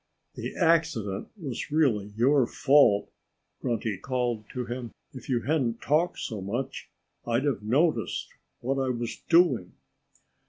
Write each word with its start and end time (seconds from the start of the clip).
"The 0.33 0.55
accident 0.55 1.27
was 1.37 1.69
really 1.69 2.07
your 2.15 2.47
fault," 2.47 3.11
Grunty 3.61 3.99
called 3.99 4.49
to 4.49 4.65
him. 4.65 4.89
"If 5.13 5.29
you 5.29 5.41
hadn't 5.43 5.79
talked 5.79 6.17
so 6.17 6.41
much 6.41 6.89
I'd 7.27 7.43
have 7.43 7.61
noticed 7.61 8.29
what 8.61 8.79
I 8.83 8.89
was 8.89 9.21
doing." 9.29 9.73